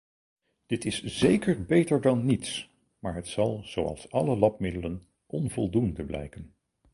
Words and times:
Dit 0.65 0.85
is 0.85 1.03
zeker 1.03 1.65
beter 1.65 2.01
dan 2.01 2.25
niets, 2.25 2.69
maar 2.99 3.15
het 3.15 3.27
zal 3.27 3.61
zoals 3.63 4.11
alle 4.11 4.35
lapmiddelen 4.35 5.03
onvoldoende 5.25 6.05
blijken. 6.05 6.55